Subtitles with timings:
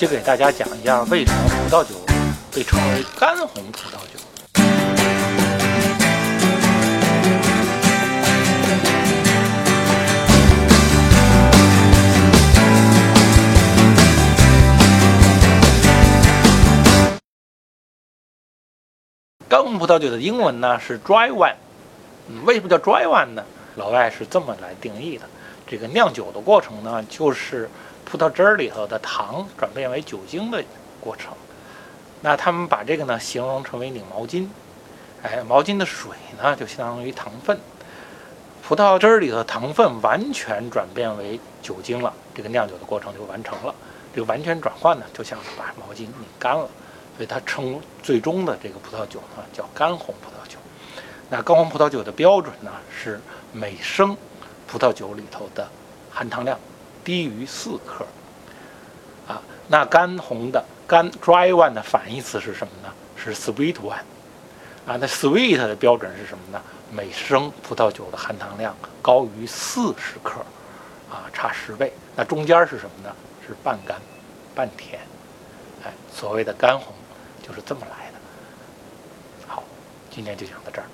[0.00, 1.94] 就给大家讲一下为什么葡萄酒
[2.50, 4.18] 被称为干红葡萄酒。
[19.46, 21.56] 干红葡萄酒的英文呢是 dry wine，
[22.46, 23.44] 为什么叫 dry wine 呢？
[23.76, 25.26] 老外是这么来定义的：
[25.66, 27.68] 这个酿酒的过程呢，就是
[28.10, 30.64] 葡萄汁儿里头的糖转变为酒精的
[31.00, 31.32] 过程。
[32.22, 34.48] 那他们把这个呢形容成为拧毛巾，
[35.22, 36.10] 哎，毛巾的水
[36.42, 37.58] 呢就相当于糖分，
[38.66, 43.72] 葡萄汁儿里头的糖分完全转变为酒精了，这个酿酒的过程就完成了。
[44.12, 46.68] 这个完全转换呢，就像是把毛巾拧干了。
[47.16, 50.58] 所以它称最终的这个葡萄酒呢叫干红葡萄酒。
[51.28, 53.20] 那干红葡萄酒的标准呢是
[53.52, 54.16] 每升
[54.66, 55.68] 葡萄酒里头的
[56.10, 56.58] 含糖量
[57.04, 58.06] 低于四克。
[59.28, 62.92] 啊，那干红的干 dry one 的反义词是什么呢？
[63.16, 64.02] 是 sweet one。
[64.86, 66.62] 啊，那 sweet 的标准是什么呢？
[66.92, 70.40] 每升葡萄酒的含糖量高于四十克，
[71.10, 71.92] 啊，差十倍。
[72.16, 73.14] 那中间是什么呢？
[73.46, 74.00] 是半干
[74.54, 75.00] 半甜。
[75.84, 76.94] 哎，所谓的干红。
[77.42, 78.18] 就是这么来的。
[79.48, 79.64] 好，
[80.08, 80.84] 今天就讲到这儿。